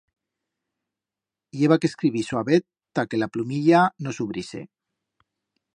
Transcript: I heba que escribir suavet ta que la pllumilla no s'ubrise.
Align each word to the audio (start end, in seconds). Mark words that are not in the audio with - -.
I 1.57 1.61
heba 1.67 1.77
que 1.83 1.89
escribir 1.91 2.23
suavet 2.29 2.67
ta 2.99 3.07
que 3.11 3.21
la 3.25 3.29
pllumilla 3.35 3.83
no 4.07 4.17
s'ubrise. 4.19 4.65